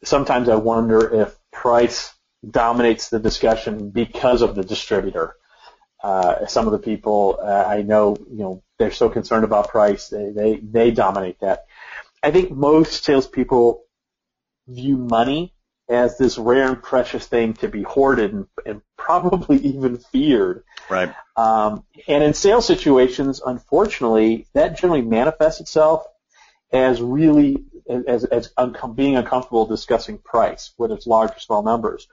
sometimes 0.03 0.49
I 0.49 0.57
wonder 0.57 1.23
if 1.23 1.35
price 1.51 2.13
dominates 2.47 3.09
the 3.09 3.17
discussion 3.17 3.89
because 3.89 4.43
of 4.43 4.53
the 4.53 4.63
distributor. 4.63 5.33
Uh, 6.03 6.45
some 6.45 6.67
of 6.67 6.73
the 6.73 6.77
people 6.77 7.39
uh, 7.41 7.65
I 7.67 7.81
know, 7.81 8.15
you 8.29 8.37
know, 8.37 8.63
they're 8.77 8.91
so 8.91 9.09
concerned 9.09 9.45
about 9.45 9.69
price, 9.69 10.09
they, 10.09 10.29
they, 10.29 10.57
they 10.57 10.91
dominate 10.91 11.39
that. 11.39 11.65
I 12.21 12.29
think 12.29 12.51
most 12.51 13.03
salespeople 13.03 13.83
view 14.67 14.97
money 14.97 15.55
as 15.89 16.17
this 16.17 16.37
rare 16.37 16.67
and 16.67 16.81
precious 16.83 17.25
thing 17.27 17.53
to 17.53 17.67
be 17.67 17.83
hoarded 17.83 18.33
and, 18.33 18.47
and 18.65 18.81
probably 18.97 19.57
even 19.63 19.97
feared. 19.97 20.63
Right. 20.89 21.13
Um, 21.35 21.83
and 22.07 22.23
in 22.23 22.33
sales 22.33 22.65
situations, 22.65 23.41
unfortunately, 23.45 24.47
that 24.53 24.77
generally 24.77 25.01
manifests 25.01 25.61
itself 25.61 26.05
as 26.71 27.01
really 27.01 27.63
as, 27.87 28.25
as 28.25 28.51
uncom- 28.57 28.95
being 28.95 29.15
uncomfortable 29.15 29.65
discussing 29.65 30.17
price, 30.17 30.73
whether 30.77 30.93
it's 30.93 31.07
large 31.07 31.31
or 31.31 31.39
small 31.39 31.63
numbers. 31.63 32.07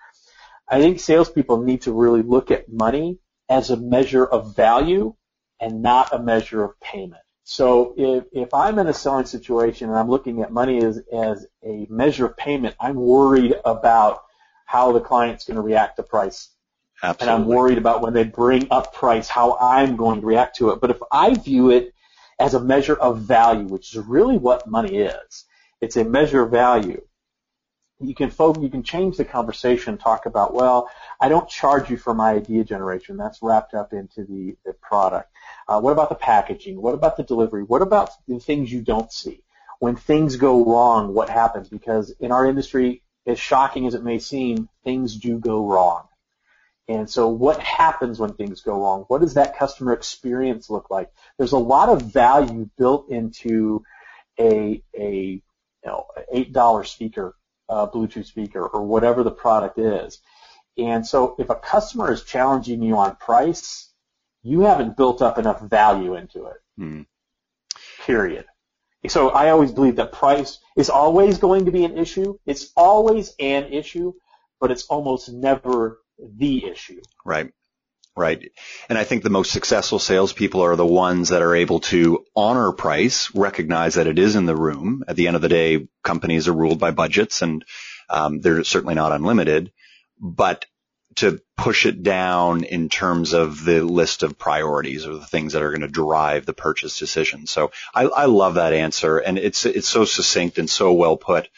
I 0.68 0.80
think 0.80 1.00
salespeople 1.00 1.62
need 1.62 1.82
to 1.82 1.92
really 1.92 2.22
look 2.22 2.50
at 2.50 2.72
money 2.72 3.18
as 3.48 3.70
a 3.70 3.76
measure 3.76 4.24
of 4.24 4.56
value 4.56 5.14
and 5.60 5.82
not 5.82 6.12
a 6.12 6.18
measure 6.18 6.62
of 6.64 6.78
payment. 6.80 7.23
So 7.44 7.94
if, 7.96 8.24
if 8.32 8.54
I'm 8.54 8.78
in 8.78 8.86
a 8.86 8.94
selling 8.94 9.26
situation 9.26 9.90
and 9.90 9.98
I'm 9.98 10.08
looking 10.08 10.42
at 10.42 10.50
money 10.50 10.82
as, 10.82 11.02
as 11.12 11.46
a 11.62 11.86
measure 11.90 12.26
of 12.26 12.36
payment, 12.36 12.74
I'm 12.80 12.96
worried 12.96 13.54
about 13.64 14.24
how 14.66 14.92
the 14.92 15.00
client's 15.00 15.44
going 15.44 15.56
to 15.56 15.62
react 15.62 15.96
to 15.96 16.02
price 16.02 16.48
and 17.20 17.30
I'm 17.30 17.46
worried 17.46 17.78
about 17.78 18.02
when 18.02 18.14
they 18.14 18.24
bring 18.24 18.68
up 18.70 18.94
price, 18.94 19.28
how 19.28 19.58
I'm 19.60 19.96
going 19.96 20.20
to 20.20 20.26
react 20.26 20.56
to 20.56 20.70
it. 20.70 20.80
But 20.80 20.90
if 20.90 21.00
I 21.12 21.34
view 21.34 21.70
it 21.70 21.94
as 22.38 22.54
a 22.54 22.60
measure 22.60 22.94
of 22.94 23.20
value, 23.20 23.66
which 23.66 23.94
is 23.94 24.02
really 24.02 24.38
what 24.38 24.66
money 24.66 24.98
is, 24.98 25.44
it's 25.80 25.96
a 25.96 26.04
measure 26.04 26.42
of 26.42 26.50
value, 26.50 27.00
you 28.06 28.14
can 28.14 28.30
you 28.62 28.68
can 28.68 28.82
change 28.82 29.16
the 29.16 29.24
conversation, 29.24 29.98
talk 29.98 30.26
about, 30.26 30.54
well, 30.54 30.90
I 31.20 31.28
don't 31.28 31.48
charge 31.48 31.90
you 31.90 31.96
for 31.96 32.14
my 32.14 32.32
idea 32.32 32.64
generation. 32.64 33.16
That's 33.16 33.40
wrapped 33.42 33.74
up 33.74 33.92
into 33.92 34.24
the, 34.24 34.56
the 34.64 34.72
product. 34.74 35.30
Uh, 35.68 35.80
what 35.80 35.92
about 35.92 36.08
the 36.08 36.14
packaging? 36.14 36.80
What 36.80 36.94
about 36.94 37.16
the 37.16 37.22
delivery? 37.22 37.62
What 37.62 37.82
about 37.82 38.10
the 38.28 38.38
things 38.38 38.72
you 38.72 38.82
don't 38.82 39.12
see? 39.12 39.42
When 39.80 39.96
things 39.96 40.36
go 40.36 40.64
wrong, 40.64 41.12
what 41.14 41.28
happens? 41.28 41.68
Because 41.68 42.10
in 42.20 42.32
our 42.32 42.46
industry, 42.46 43.02
as 43.26 43.38
shocking 43.38 43.86
as 43.86 43.94
it 43.94 44.04
may 44.04 44.18
seem, 44.18 44.68
things 44.84 45.16
do 45.16 45.38
go 45.38 45.66
wrong. 45.66 46.06
And 46.86 47.08
so 47.08 47.28
what 47.28 47.60
happens 47.60 48.18
when 48.18 48.34
things 48.34 48.60
go 48.60 48.82
wrong? 48.82 49.04
What 49.08 49.22
does 49.22 49.34
that 49.34 49.56
customer 49.56 49.94
experience 49.94 50.68
look 50.68 50.90
like? 50.90 51.10
There's 51.38 51.52
a 51.52 51.58
lot 51.58 51.88
of 51.88 52.02
value 52.02 52.68
built 52.76 53.08
into 53.10 53.82
a, 54.38 54.82
a 54.98 55.40
you 55.84 55.90
know, 55.90 56.06
$8 56.34 56.86
speaker, 56.86 57.34
uh, 57.68 57.86
Bluetooth 57.86 58.26
speaker 58.26 58.66
or 58.66 58.82
whatever 58.82 59.22
the 59.22 59.30
product 59.30 59.78
is. 59.78 60.20
And 60.76 61.06
so 61.06 61.36
if 61.38 61.50
a 61.50 61.54
customer 61.54 62.12
is 62.12 62.24
challenging 62.24 62.82
you 62.82 62.96
on 62.96 63.16
price, 63.16 63.90
you 64.42 64.60
haven't 64.60 64.96
built 64.96 65.22
up 65.22 65.38
enough 65.38 65.60
value 65.60 66.14
into 66.16 66.46
it. 66.46 66.56
Hmm. 66.76 67.02
Period. 68.04 68.44
So 69.08 69.30
I 69.30 69.50
always 69.50 69.72
believe 69.72 69.96
that 69.96 70.12
price 70.12 70.58
is 70.76 70.90
always 70.90 71.38
going 71.38 71.66
to 71.66 71.70
be 71.70 71.84
an 71.84 71.98
issue. 71.98 72.38
It's 72.46 72.72
always 72.76 73.34
an 73.38 73.64
issue, 73.72 74.14
but 74.60 74.70
it's 74.70 74.86
almost 74.86 75.30
never 75.30 76.00
the 76.18 76.64
issue. 76.64 77.02
Right. 77.24 77.52
Right. 78.16 78.52
And 78.88 78.96
I 78.96 79.02
think 79.02 79.24
the 79.24 79.30
most 79.30 79.50
successful 79.50 79.98
salespeople 79.98 80.62
are 80.62 80.76
the 80.76 80.86
ones 80.86 81.30
that 81.30 81.42
are 81.42 81.56
able 81.56 81.80
to 81.80 82.24
honor 82.36 82.70
price, 82.70 83.34
recognize 83.34 83.94
that 83.94 84.06
it 84.06 84.20
is 84.20 84.36
in 84.36 84.46
the 84.46 84.54
room. 84.54 85.02
At 85.08 85.16
the 85.16 85.26
end 85.26 85.34
of 85.34 85.42
the 85.42 85.48
day, 85.48 85.88
companies 86.04 86.46
are 86.46 86.52
ruled 86.52 86.78
by 86.78 86.92
budgets 86.92 87.42
and 87.42 87.64
um, 88.08 88.40
they're 88.40 88.62
certainly 88.62 88.94
not 88.94 89.10
unlimited, 89.10 89.72
but 90.20 90.64
to 91.16 91.40
push 91.56 91.86
it 91.86 92.02
down 92.02 92.64
in 92.64 92.88
terms 92.88 93.32
of 93.32 93.64
the 93.64 93.82
list 93.82 94.22
of 94.22 94.38
priorities 94.38 95.06
or 95.06 95.14
the 95.14 95.26
things 95.26 95.52
that 95.52 95.62
are 95.62 95.70
going 95.70 95.80
to 95.80 95.88
drive 95.88 96.46
the 96.46 96.52
purchase 96.52 96.98
decision. 96.98 97.46
So 97.46 97.72
I, 97.94 98.04
I 98.04 98.24
love 98.26 98.54
that 98.54 98.72
answer 98.72 99.18
and 99.18 99.38
it's, 99.38 99.66
it's 99.66 99.88
so 99.88 100.04
succinct 100.04 100.58
and 100.58 100.68
so 100.68 100.92
well 100.92 101.16
put. 101.16 101.48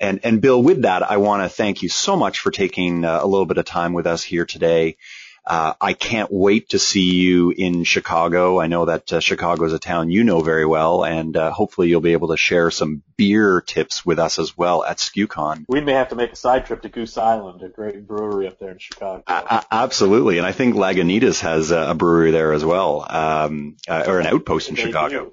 And, 0.00 0.20
and 0.24 0.40
Bill, 0.40 0.60
with 0.60 0.82
that, 0.82 1.08
I 1.08 1.18
want 1.18 1.44
to 1.44 1.48
thank 1.48 1.82
you 1.82 1.88
so 1.88 2.16
much 2.16 2.40
for 2.40 2.50
taking 2.50 3.04
uh, 3.04 3.20
a 3.22 3.26
little 3.26 3.46
bit 3.46 3.58
of 3.58 3.64
time 3.64 3.92
with 3.92 4.06
us 4.06 4.24
here 4.24 4.44
today. 4.46 4.96
Uh, 5.44 5.74
I 5.80 5.92
can't 5.92 6.32
wait 6.32 6.68
to 6.68 6.78
see 6.78 7.14
you 7.14 7.50
in 7.50 7.82
Chicago. 7.82 8.60
I 8.60 8.68
know 8.68 8.84
that 8.84 9.12
uh, 9.12 9.20
Chicago 9.20 9.64
is 9.64 9.72
a 9.72 9.78
town 9.78 10.08
you 10.08 10.22
know 10.22 10.40
very 10.40 10.64
well, 10.64 11.04
and 11.04 11.36
uh, 11.36 11.50
hopefully 11.50 11.88
you'll 11.88 12.00
be 12.00 12.12
able 12.12 12.28
to 12.28 12.36
share 12.36 12.70
some 12.70 13.02
beer 13.16 13.60
tips 13.60 14.06
with 14.06 14.20
us 14.20 14.38
as 14.38 14.56
well 14.56 14.84
at 14.84 14.98
SKUCon. 14.98 15.64
We 15.68 15.80
may 15.80 15.94
have 15.94 16.10
to 16.10 16.14
make 16.14 16.32
a 16.32 16.36
side 16.36 16.66
trip 16.66 16.82
to 16.82 16.88
Goose 16.88 17.18
Island, 17.18 17.62
a 17.62 17.68
great 17.68 18.06
brewery 18.06 18.46
up 18.46 18.60
there 18.60 18.70
in 18.70 18.78
Chicago. 18.78 19.24
absolutely, 19.26 20.38
and 20.38 20.46
I 20.46 20.52
think 20.52 20.76
Lagunitas 20.76 21.40
has 21.40 21.72
a 21.72 21.94
brewery 21.94 22.30
there 22.30 22.52
as 22.52 22.64
well, 22.64 23.04
um, 23.08 23.76
uh, 23.88 24.04
or 24.06 24.20
an 24.20 24.26
outpost 24.26 24.68
in 24.68 24.76
they 24.76 24.82
Chicago. 24.82 25.24
Do. 25.24 25.32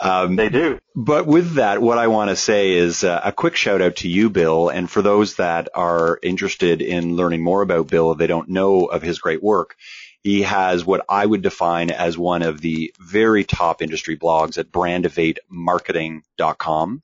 Um, 0.00 0.36
they 0.36 0.48
do. 0.48 0.78
But 0.94 1.26
with 1.26 1.54
that, 1.54 1.82
what 1.82 1.98
I 1.98 2.06
want 2.06 2.30
to 2.30 2.36
say 2.36 2.74
is 2.74 3.02
uh, 3.02 3.20
a 3.24 3.32
quick 3.32 3.56
shout 3.56 3.82
out 3.82 3.96
to 3.96 4.08
you, 4.08 4.30
Bill. 4.30 4.68
And 4.68 4.88
for 4.88 5.02
those 5.02 5.34
that 5.36 5.68
are 5.74 6.20
interested 6.22 6.82
in 6.82 7.16
learning 7.16 7.42
more 7.42 7.62
about 7.62 7.88
Bill, 7.88 8.12
if 8.12 8.18
they 8.18 8.28
don't 8.28 8.48
know 8.48 8.84
of 8.84 9.02
his 9.02 9.18
great 9.18 9.42
work, 9.42 9.74
he 10.22 10.42
has 10.42 10.84
what 10.84 11.04
I 11.08 11.26
would 11.26 11.42
define 11.42 11.90
as 11.90 12.16
one 12.18 12.42
of 12.42 12.60
the 12.60 12.92
very 13.00 13.42
top 13.44 13.82
industry 13.82 14.16
blogs 14.16 14.58
at 14.58 14.70
brandivatemarketing.com. 14.70 17.02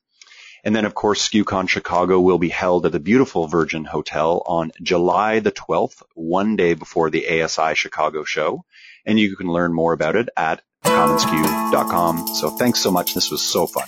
And 0.65 0.75
then, 0.75 0.87
of 0.87 0.95
course, 0.95 1.29
SKUCon 1.29 1.69
Chicago 1.69 2.19
will 2.21 2.39
be 2.39 2.49
held 2.49 2.87
at 2.87 2.93
the 2.93 3.01
beautiful 3.01 3.49
Virgin 3.49 3.85
Hotel 3.85 4.43
on 4.47 4.73
July 4.83 5.41
the 5.41 5.53
12th, 5.53 6.03
one 6.15 6.57
day 6.57 6.73
before 6.73 7.11
the 7.11 7.43
ASI 7.43 7.75
Chicago 7.75 8.25
show. 8.25 8.65
And 9.05 9.21
you 9.21 9.37
can 9.37 9.49
learn 9.49 9.75
more 9.75 9.93
about 9.93 10.17
it 10.17 10.31
at 10.37 10.63
commonsku.com. 10.85 12.27
So 12.35 12.51
thanks 12.51 12.81
so 12.81 12.91
much. 12.91 13.15
This 13.15 13.31
was 13.31 13.43
so 13.43 13.67
fun. 13.67 13.87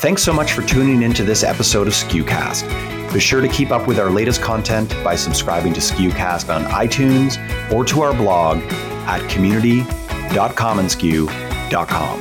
Thanks 0.00 0.22
so 0.22 0.32
much 0.32 0.52
for 0.52 0.62
tuning 0.62 1.02
into 1.02 1.24
this 1.24 1.42
episode 1.42 1.86
of 1.86 1.92
SKUcast. 1.92 3.12
Be 3.12 3.20
sure 3.20 3.40
to 3.40 3.48
keep 3.48 3.70
up 3.70 3.86
with 3.86 3.98
our 3.98 4.10
latest 4.10 4.40
content 4.40 4.90
by 5.02 5.16
subscribing 5.16 5.72
to 5.74 5.80
SKUcast 5.80 6.54
on 6.54 6.64
iTunes 6.64 7.36
or 7.72 7.84
to 7.86 8.02
our 8.02 8.14
blog 8.14 8.58
at 9.06 9.28
community.commonsku.com. 9.28 12.20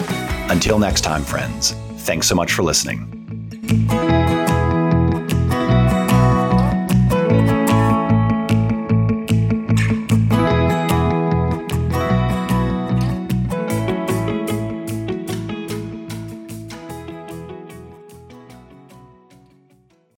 Until 0.50 0.80
next 0.80 1.02
time, 1.02 1.24
friends, 1.24 1.72
thanks 1.98 2.28
so 2.28 2.36
much 2.36 2.52
for 2.52 2.63
listening. 2.63 3.13